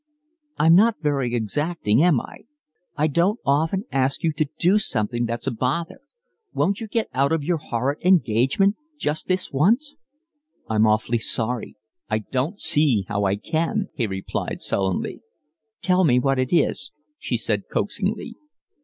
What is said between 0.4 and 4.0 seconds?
"I'm not very exacting, am I? I don't often